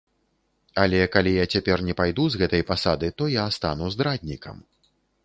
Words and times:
Але 0.83 1.01
калі 1.15 1.33
я 1.33 1.43
цяпер 1.57 1.83
не 1.89 1.93
пайду 1.99 2.25
з 2.37 2.41
гэтай 2.43 2.63
пасады, 2.71 3.11
то 3.23 3.29
я 3.35 3.45
стану 3.59 3.91
здраднікам. 3.97 4.57